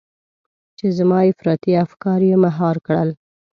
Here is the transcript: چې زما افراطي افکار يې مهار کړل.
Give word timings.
چې 0.77 0.85
زما 0.97 1.19
افراطي 1.31 1.73
افکار 1.85 2.19
يې 2.29 2.35
مهار 2.45 2.75
کړل. 2.85 3.09